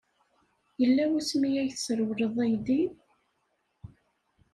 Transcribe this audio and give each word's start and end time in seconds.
Yella 0.81 1.03
wasmi 1.11 1.49
ay 1.61 1.69
tesrewleḍ 1.71 2.35
aydi? 2.45 2.81